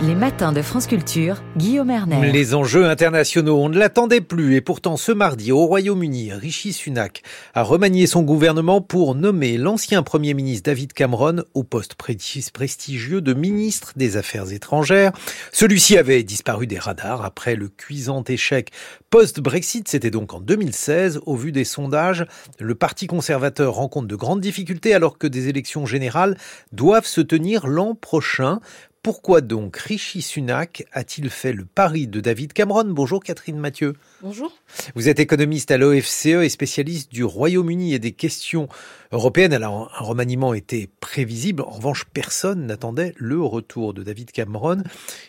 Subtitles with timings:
[0.00, 2.30] Les matins de France Culture, Guillaume Erner.
[2.30, 7.24] Les enjeux internationaux, on ne l'attendait plus et pourtant ce mardi au Royaume-Uni, Rishi Sunak
[7.52, 13.34] a remanié son gouvernement pour nommer l'ancien Premier ministre David Cameron au poste prestigieux de
[13.34, 15.10] ministre des Affaires étrangères.
[15.50, 18.70] Celui-ci avait disparu des radars après le cuisant échec
[19.10, 21.20] post-Brexit, c'était donc en 2016.
[21.26, 22.26] Au vu des sondages,
[22.60, 26.36] le Parti conservateur rencontre de grandes difficultés alors que des élections générales
[26.72, 28.60] doivent se tenir l'an prochain.
[29.02, 32.84] Pourquoi donc Rishi Sunak a-t-il fait le pari de David Cameron?
[32.88, 33.94] Bonjour Catherine Mathieu.
[34.22, 34.52] Bonjour.
[34.96, 38.68] Vous êtes économiste à l'OFCE et spécialiste du Royaume-Uni et des questions
[39.12, 39.52] européennes.
[39.52, 41.62] Alors un remaniement était prévisible.
[41.62, 44.82] En revanche, personne n'attendait le retour de David Cameron.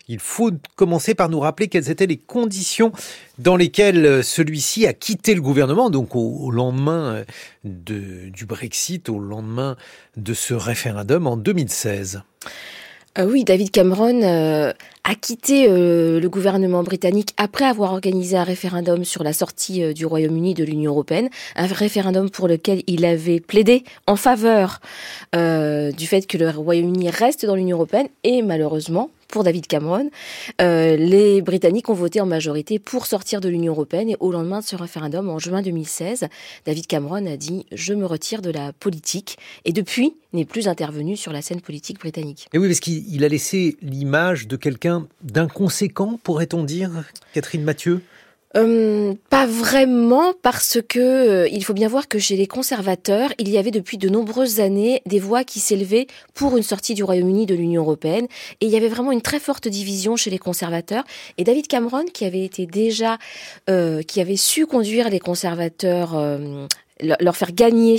[0.07, 2.91] Il faut commencer par nous rappeler quelles étaient les conditions
[3.37, 7.23] dans lesquelles celui-ci a quitté le gouvernement, donc au, lendemain
[7.63, 9.77] de, du Brexit, au lendemain
[10.17, 12.23] de ce référendum en 2016.
[13.17, 14.71] Euh, oui, David Cameron euh,
[15.03, 20.05] a quitté euh, le gouvernement britannique après avoir organisé un référendum sur la sortie du
[20.05, 24.79] Royaume-Uni de l'Union européenne, un référendum pour lequel il avait plaidé en faveur
[25.33, 30.09] du fait que le Royaume-Uni reste dans l'Union européenne et malheureusement, pour David Cameron.
[30.61, 34.59] Euh, les Britanniques ont voté en majorité pour sortir de l'Union européenne et au lendemain
[34.59, 36.27] de ce référendum, en juin 2016,
[36.65, 41.15] David Cameron a dit «je me retire de la politique» et depuis n'est plus intervenu
[41.15, 42.47] sur la scène politique britannique.
[42.53, 46.91] Et oui, parce qu'il a laissé l'image de quelqu'un d'inconséquent, pourrait-on dire,
[47.33, 48.01] Catherine Mathieu?
[48.57, 53.47] Euh, pas vraiment parce que euh, il faut bien voir que chez les conservateurs, il
[53.49, 57.45] y avait depuis de nombreuses années des voix qui s'élevaient pour une sortie du Royaume-Uni
[57.45, 58.27] de l'Union européenne.
[58.59, 61.03] Et il y avait vraiment une très forte division chez les conservateurs.
[61.37, 63.19] Et David Cameron qui avait été déjà
[63.69, 66.15] euh, qui avait su conduire les conservateurs
[67.01, 67.97] leur faire gagner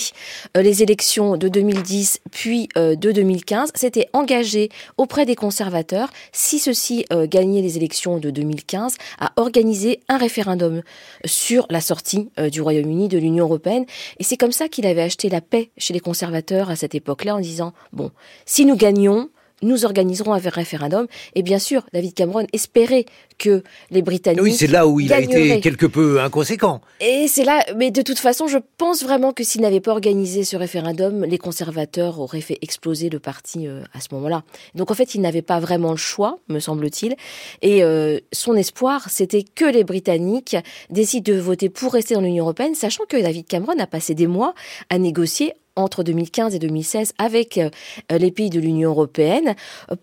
[0.56, 6.58] euh, les élections de 2010 puis euh, de 2015, s'était engagé auprès des conservateurs, si
[6.58, 10.82] ceux-ci euh, gagnaient les élections de 2015, à organiser un référendum
[11.24, 13.84] sur la sortie du Royaume-Uni de l'Union européenne.
[14.18, 17.36] Et c'est comme ça qu'il avait acheté la paix chez les conservateurs à cette époque-là
[17.36, 18.10] en disant, bon,
[18.46, 19.28] si nous gagnons,
[19.62, 21.06] nous organiserons un référendum.
[21.34, 23.06] Et bien sûr, David Cameron espérait
[23.38, 24.42] que les Britanniques.
[24.42, 26.80] Oui, c'est là où il a été quelque peu inconséquent.
[27.00, 30.44] Et c'est là, mais de toute façon, je pense vraiment que s'il n'avait pas organisé
[30.44, 34.42] ce référendum, les conservateurs auraient fait exploser le parti euh, à ce moment-là.
[34.74, 37.16] Donc en fait, il n'avait pas vraiment le choix, me semble-t-il.
[37.62, 40.56] Et euh, son espoir, c'était que les Britanniques
[40.90, 44.26] décident de voter pour rester dans l'Union européenne, sachant que David Cameron a passé des
[44.26, 44.54] mois
[44.90, 47.70] à négocier entre 2015 et 2016 avec euh,
[48.10, 49.54] les pays de l'Union européenne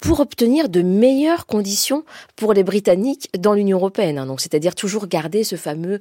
[0.02, 2.04] pour obtenir de meilleures conditions
[2.36, 4.18] pour les Britanniques dans l'Union européenne.
[4.18, 4.26] Hein.
[4.26, 6.00] Donc, c'est-à-dire toujours garder ce fameux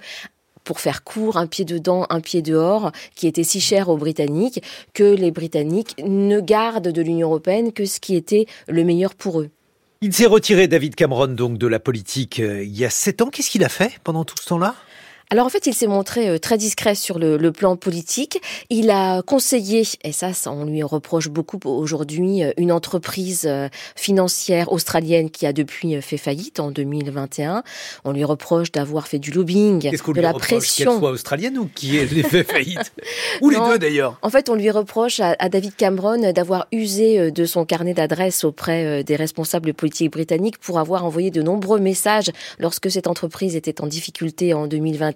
[0.64, 4.62] pour faire court, un pied dedans, un pied dehors, qui était si cher aux Britanniques,
[4.92, 9.40] que les Britanniques ne gardent de l'Union européenne que ce qui était le meilleur pour
[9.40, 9.50] eux.
[10.02, 13.30] Il s'est retiré, David Cameron, donc de la politique euh, il y a sept ans.
[13.30, 14.74] Qu'est-ce qu'il a fait pendant tout ce temps-là?
[15.30, 18.40] Alors en fait, il s'est montré euh, très discret sur le, plan politique.
[18.70, 24.70] Il a conseillé, et ça, on lui reproche beaucoup aujourd'hui, euh, une entreprise euh, financière
[24.70, 27.64] australienne qui a depuis fait faillite en 2021.
[28.04, 30.92] On lui reproche d'avoir fait du lobbying, de la pression.
[30.92, 32.92] Qu'elle soit australienne ou qui ait fait faillite?
[33.40, 37.30] Ou les deux d'ailleurs En fait, on lui reproche à, à David Cameron d'avoir usé
[37.30, 42.30] de son carnet d'adresses auprès des responsables politiques britanniques pour avoir envoyé de nombreux messages
[42.58, 45.15] lorsque cette entreprise était en difficulté en 2021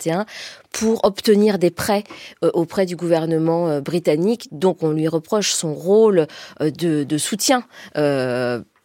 [0.73, 2.05] pour obtenir des prêts
[2.45, 4.49] euh, auprès du gouvernement euh, britannique.
[4.53, 6.27] Donc on lui reproche son rôle
[6.61, 7.65] euh, de, soutien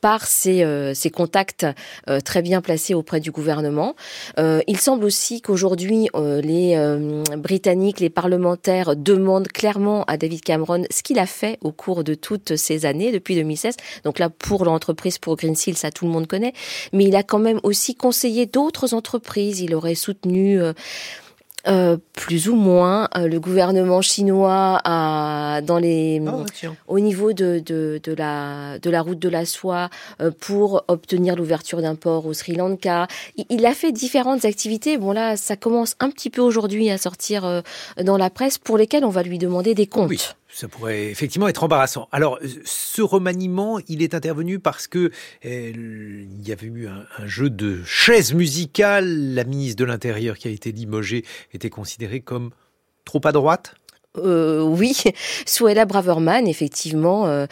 [0.05, 1.66] par ses, contacts
[2.23, 3.95] très bien placés auprès du gouvernement.
[4.38, 6.77] il semble aussi qu'aujourd'hui, les
[7.35, 12.13] Britanniques, les parlementaires demandent clairement à David Cameron ce qu'il a fait au cours de
[12.13, 13.77] toutes ces années, depuis 2016.
[14.03, 16.53] Donc là, pour l'entreprise, pour Greensill, ça tout le monde connaît.
[16.93, 19.61] Mais il a quand même aussi conseillé d'autres entreprises.
[19.61, 20.61] Il aurait soutenu...
[21.68, 23.08] Euh, plus ou moins.
[23.18, 26.22] Euh, le gouvernement chinois a, dans les,
[26.88, 29.90] au niveau de, de, de, la, de la route de la soie
[30.22, 33.08] euh, pour obtenir l'ouverture d'un port au Sri Lanka.
[33.50, 34.97] Il, a fait différentes activités.
[34.97, 37.64] Bon là, ça commence un petit peu aujourd'hui à sortir
[38.02, 40.35] dans la presse pour lesquelles on va lui demander des comptes.
[40.47, 42.08] Ça pourrait effectivement être embarrassant.
[42.12, 45.12] Alors, ce remaniement, il est intervenu parce que
[45.44, 49.34] il y avait eu un, jeu de chaises musicales.
[49.34, 52.52] La ministre de l'Intérieur qui a été limogée était considérée comme
[53.06, 53.76] trop à droite
[54.17, 54.96] euh, oui,
[55.46, 57.46] Suella Braverman, effectivement, euh,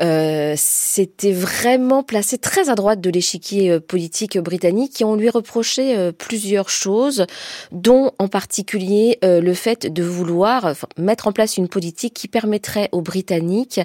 [0.00, 5.30] euh, s'était vraiment placé très à droite de l'échiquier euh, politique britannique et on lui
[5.30, 7.26] reprochait plusieurs choses,
[7.72, 13.02] dont en particulier le fait de vouloir mettre en place une politique qui permettrait aux
[13.02, 13.80] Britanniques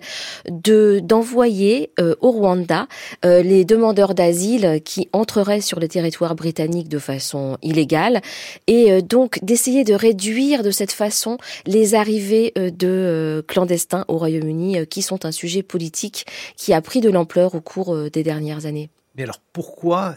[0.49, 2.87] de d'envoyer au Rwanda
[3.23, 8.21] les demandeurs d'asile qui entreraient sur le territoire britannique de façon illégale
[8.67, 12.14] et donc d'essayer de réduire de cette façon les arrivées
[12.57, 16.25] euh, de euh, clandestins au Royaume-Uni euh, qui sont un sujet politique
[16.55, 18.89] qui a pris de l'ampleur au cours des dernières années.
[19.15, 20.15] Mais alors pourquoi,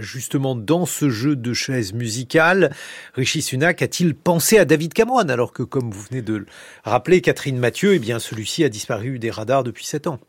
[0.00, 2.74] justement, dans ce jeu de chaises musicales,
[3.14, 6.46] Rishi Sunak a-t-il pensé à David Cameron alors que, comme vous venez de le
[6.82, 10.20] rappeler, Catherine Mathieu, eh bien, celui-ci a disparu des radars depuis sept ans?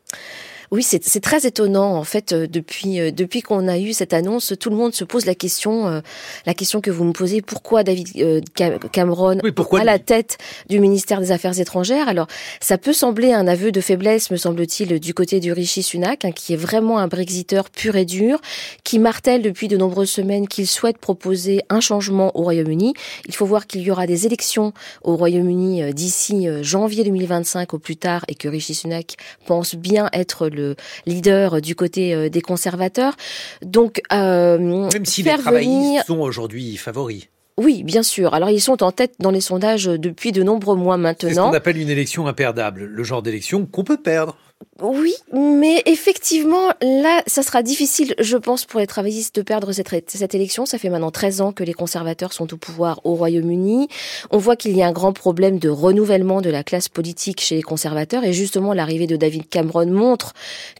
[0.72, 2.32] Oui, c'est très étonnant en fait.
[2.32, 5.34] Euh, depuis euh, depuis qu'on a eu cette annonce, tout le monde se pose la
[5.34, 6.00] question, euh,
[6.46, 8.42] la question que vous me posez pourquoi David
[8.90, 9.38] Cameron
[9.72, 10.38] à la tête
[10.70, 12.08] du ministère des Affaires étrangères?
[12.08, 12.26] Alors,
[12.60, 16.32] ça peut sembler un aveu de faiblesse, me semble-t-il, du côté du Rishi Sunak, hein,
[16.32, 18.40] qui est vraiment un Brexiteur pur et dur,
[18.82, 22.94] qui martèle depuis de nombreuses semaines qu'il souhaite proposer un changement au Royaume-Uni.
[23.26, 24.72] Il faut voir qu'il y aura des élections
[25.02, 30.48] au Royaume-Uni d'ici janvier 2025 au plus tard, et que Rishi Sunak pense bien être
[30.48, 30.61] le
[31.06, 33.14] leader du côté euh, des conservateurs.
[33.62, 37.28] Donc, euh, même si les travaillistes sont aujourd'hui favoris.
[37.58, 38.32] Oui, bien sûr.
[38.34, 41.28] Alors ils sont en tête dans les sondages depuis de nombreux mois maintenant.
[41.28, 44.36] C'est ce qu'on appelle une élection imperdable, le genre d'élection qu'on peut perdre.
[44.80, 50.10] Oui, mais effectivement, là, ça sera difficile, je pense, pour les travaillistes de perdre cette,
[50.10, 50.66] cette élection.
[50.66, 53.88] Ça fait maintenant 13 ans que les conservateurs sont au pouvoir au Royaume-Uni.
[54.30, 57.56] On voit qu'il y a un grand problème de renouvellement de la classe politique chez
[57.56, 58.24] les conservateurs.
[58.24, 60.32] Et justement, l'arrivée de David Cameron montre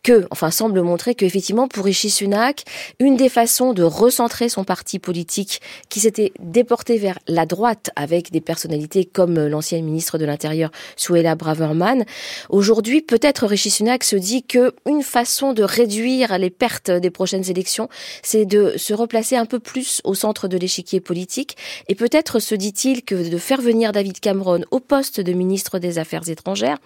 [0.03, 2.65] que, enfin, semble montrer que, effectivement, pour Rishi Sunak,
[2.99, 8.31] une des façons de recentrer son parti politique qui s'était déporté vers la droite avec
[8.31, 12.05] des personnalités comme l'ancienne ministre de l'Intérieur, Suella Braverman,
[12.49, 17.49] aujourd'hui, peut-être Rishi Sunak se dit que une façon de réduire les pertes des prochaines
[17.49, 17.89] élections,
[18.23, 21.57] c'est de se replacer un peu plus au centre de l'échiquier politique.
[21.89, 25.99] Et peut-être se dit-il que de faire venir David Cameron au poste de ministre des
[25.99, 26.79] Affaires étrangères,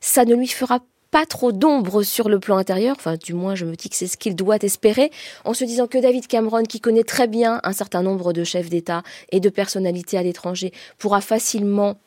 [0.00, 0.80] ça ne lui fera
[1.10, 4.06] pas trop d'ombre sur le plan intérieur, enfin du moins je me dis que c'est
[4.06, 5.10] ce qu'il doit espérer,
[5.44, 8.70] en se disant que David Cameron, qui connaît très bien un certain nombre de chefs
[8.70, 11.98] d'État et de personnalités à l'étranger, pourra facilement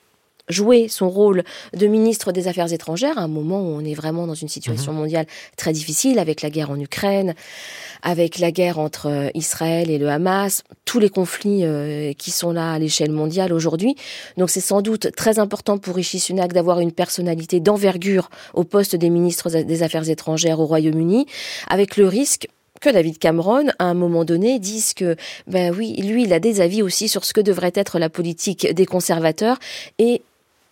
[0.50, 1.44] jouer son rôle
[1.74, 4.92] de ministre des Affaires étrangères à un moment où on est vraiment dans une situation
[4.92, 5.00] mhm.
[5.00, 5.25] mondiale
[5.57, 7.33] très difficile avec la guerre en Ukraine,
[8.01, 12.51] avec la guerre entre euh, Israël et le Hamas, tous les conflits euh, qui sont
[12.51, 13.95] là à l'échelle mondiale aujourd'hui.
[14.38, 18.95] Donc c'est sans doute très important pour Rishi Sunak d'avoir une personnalité d'envergure au poste
[18.95, 21.25] des ministres des Affaires étrangères au Royaume-Uni,
[21.69, 22.47] avec le risque
[22.81, 25.15] que David Cameron, à un moment donné, dise que,
[25.47, 28.71] ben oui, lui, il a des avis aussi sur ce que devrait être la politique
[28.74, 29.57] des conservateurs
[29.97, 30.21] et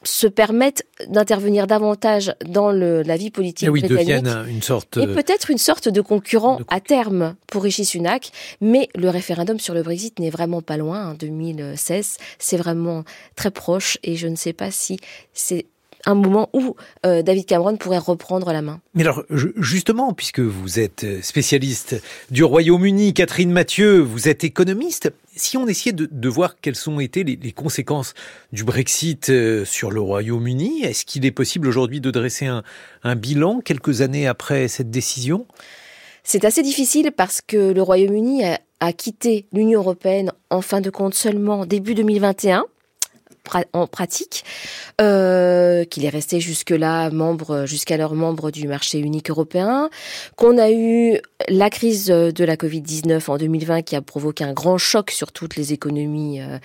[0.04, 4.26] se permettent d'intervenir davantage dans le, la vie politique et oui, britannique.
[4.48, 8.32] une sorte et peut-être une sorte de concurrent à terme pour Rishi Sunak.
[8.62, 11.12] Mais le référendum sur le Brexit n'est vraiment pas loin.
[11.12, 13.04] En 2016, c'est vraiment
[13.36, 14.98] très proche et je ne sais pas si
[15.34, 15.66] c'est
[16.06, 18.82] un moment où euh, David Cameron pourrait reprendre la main.
[18.94, 22.02] Mais alors, justement, puisque vous êtes spécialiste
[22.32, 27.24] du Royaume-Uni, Catherine Mathieu, vous êtes économiste, si on essayait de, voir quelles ont été
[27.24, 28.14] les, conséquences
[28.52, 33.62] du Brexit euh, sur le Royaume-Uni, est-ce qu'il est possible aujourd'hui de dresser un, bilan
[33.62, 35.46] quelques années après cette décision?
[36.24, 40.90] C'est assez difficile parce que le Royaume-Uni a, a quitté l'Union européenne en fin de
[40.90, 42.66] compte seulement début 2021
[43.74, 44.44] en pratique,
[45.02, 49.90] euh, qu'il est resté jusque-là membre, jusqu'alors membre du marché unique européen,
[50.36, 51.20] qu'on a eu
[51.50, 55.56] la crise de la Covid-19 en 2020 qui a provoqué un grand choc sur toutes
[55.56, 56.58] les économies euh,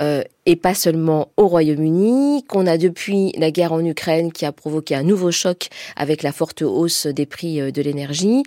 [0.00, 4.50] euh, et pas seulement au Royaume-Uni, qu'on a depuis la guerre en Ukraine qui a
[4.50, 8.42] provoqué un nouveau choc avec la forte hausse des prix euh, de l'énergie.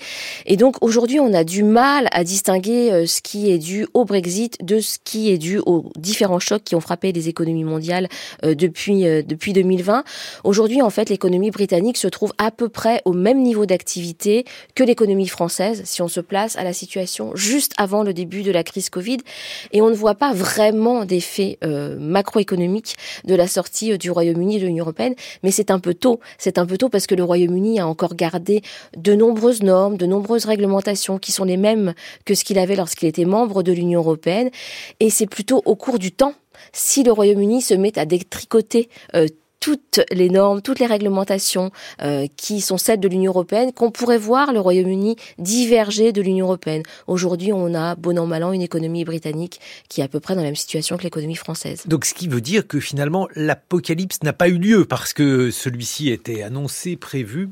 [0.46, 4.04] Et donc aujourd'hui, on a du mal à distinguer euh, ce qui est dû au
[4.04, 8.10] Brexit de ce qui est dû aux différents chocs qui ont frappé les économies mondiales
[8.44, 10.04] euh, depuis depuis 2020.
[10.44, 14.44] Aujourd'hui, en fait, l'économie britannique se trouve à peu près au même niveau d'activité
[14.76, 18.52] que l'économie française si on se place à la situation juste avant le début de
[18.52, 19.20] la crise Covid
[19.72, 21.60] et on ne voit pas vraiment d'effet
[22.00, 22.96] macroéconomique
[23.26, 26.20] de la sortie euh, du Royaume-Uni de l'Union européenne, mais c'est un peu tôt.
[26.38, 28.62] C'est un peu tôt parce que le Royaume-Uni a encore gardé
[28.98, 31.94] de nombreuses normes, de nombreuses réglementations qui sont les mêmes
[32.26, 34.50] que ce qu'il avait lorsqu'il était membre de l'Union européenne,
[35.00, 36.34] et c'est plutôt au cours du temps
[36.72, 39.28] si le Royaume-Uni se met à détricoter euh,
[39.64, 44.18] toutes les normes, toutes les réglementations euh, qui sont celles de l'Union européenne, qu'on pourrait
[44.18, 46.84] voir le Royaume-Uni diverger de l'Union européenne.
[47.08, 50.36] Aujourd'hui, on a, bon an, mal an, une économie britannique qui est à peu près
[50.36, 51.84] dans la même situation que l'économie française.
[51.86, 56.10] Donc ce qui veut dire que finalement, l'apocalypse n'a pas eu lieu parce que celui-ci
[56.10, 57.48] était annoncé, prévu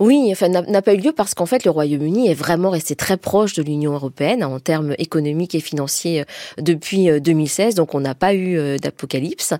[0.00, 3.16] oui, enfin, n'a pas eu lieu parce qu'en fait, le Royaume-Uni est vraiment resté très
[3.16, 6.24] proche de l'Union européenne en termes économiques et financiers euh,
[6.62, 7.74] depuis 2016.
[7.74, 9.54] Euh, donc, on n'a pas eu euh, d'apocalypse.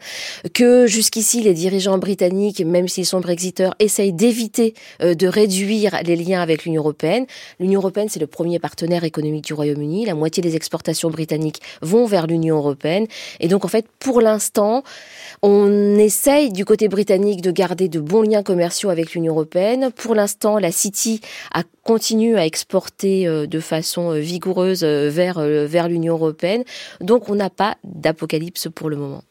[0.52, 6.40] Que jusqu'ici, les dirigeants britanniques, même s'ils sont brexiteurs, essayent d'éviter de réduire les liens
[6.40, 7.26] avec l'Union européenne.
[7.60, 10.06] L'Union européenne, c'est le premier partenaire économique du Royaume-Uni.
[10.06, 13.06] La moitié des exportations britanniques vont vers l'Union européenne.
[13.40, 14.82] Et donc, en fait, pour l'instant,
[15.42, 19.90] on essaye du côté britannique de garder de bons liens commerciaux avec l'Union européenne.
[19.94, 21.20] Pour l'instant, la City
[21.82, 26.64] continue à exporter euh, de façon euh, vigoureuse euh, vers l'Union européenne.
[27.00, 29.22] Donc on n'a pas d'apocalypse pour le moment.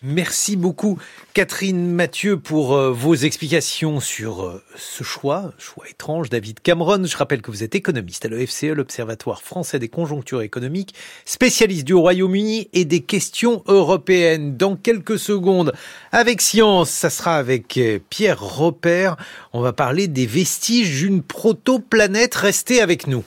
[0.00, 0.96] Merci beaucoup
[1.34, 7.04] Catherine Mathieu pour euh, vos explications sur euh, ce choix, choix étrange David Cameron.
[7.04, 11.94] Je rappelle que vous êtes économiste à l'OFCE, l'Observatoire français des conjonctures économiques, spécialiste du
[11.94, 14.56] Royaume-Uni et des questions européennes.
[14.56, 15.72] Dans quelques secondes,
[16.12, 19.16] avec Science, ça sera avec euh, Pierre Repère.
[19.52, 22.36] On va parler des vestiges d'une protoplanète.
[22.36, 23.24] Restez avec nous.